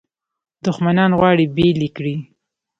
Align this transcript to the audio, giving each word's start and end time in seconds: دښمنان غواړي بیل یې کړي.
دښمنان 0.65 1.11
غواړي 1.19 1.45
بیل 1.55 1.77
یې 1.85 1.89
کړي. 1.97 2.15